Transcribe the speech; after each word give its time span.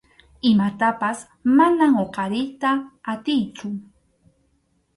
Imatapas 0.51 1.19
manam 1.59 1.93
huqariyta 1.99 2.73
atiychu. 3.15 3.73